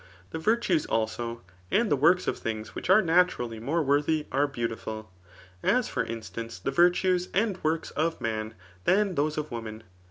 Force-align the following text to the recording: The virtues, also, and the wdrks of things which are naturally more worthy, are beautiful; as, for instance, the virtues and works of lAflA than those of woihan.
The 0.31 0.39
virtues, 0.39 0.87
also, 0.87 1.43
and 1.69 1.91
the 1.91 1.95
wdrks 1.95 2.27
of 2.27 2.39
things 2.39 2.73
which 2.73 2.89
are 2.89 3.03
naturally 3.03 3.59
more 3.59 3.83
worthy, 3.83 4.25
are 4.31 4.47
beautiful; 4.47 5.11
as, 5.61 5.89
for 5.89 6.03
instance, 6.03 6.57
the 6.57 6.71
virtues 6.71 7.29
and 7.35 7.63
works 7.63 7.91
of 7.91 8.17
lAflA 8.17 8.53
than 8.85 9.13
those 9.13 9.37
of 9.37 9.51
woihan. 9.51 9.83